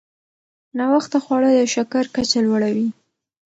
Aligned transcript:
ناوخته 0.77 1.17
خواړه 1.23 1.49
د 1.57 1.59
شکر 1.73 2.03
کچه 2.15 2.39
لوړوي. 2.45 2.87